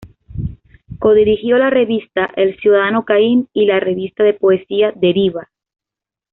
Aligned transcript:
Codirigió 0.97 1.59
la 1.59 1.69
revista 1.69 2.31
"El 2.35 2.57
Ciudadano 2.59 3.05
Caín" 3.05 3.49
y 3.53 3.65
la 3.67 3.79
revista 3.79 4.23
de 4.23 4.33
poesía 4.33 4.91
"Deriva". 4.95 5.49